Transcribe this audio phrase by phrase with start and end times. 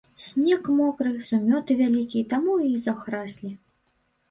[0.27, 3.55] Снег мокры, сумёты вялікія, таму і захраслі.